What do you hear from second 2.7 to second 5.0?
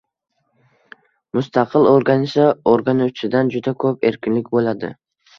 o’rganuvchidan juda ko’p erkinlik bo’ladi